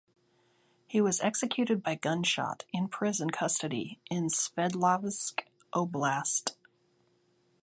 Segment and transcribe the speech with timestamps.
[0.87, 5.41] He was executed by gunshot in prison custody in Sverdlovsk
[5.75, 6.55] Oblast.